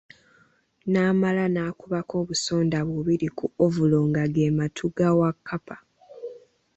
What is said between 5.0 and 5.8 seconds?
Wakkapa.